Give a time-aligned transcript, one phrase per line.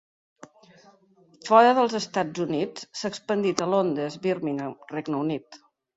[1.49, 5.61] Fora dels Estats Units, s'ha expandit a Londres, Birmingham, Regne Unit.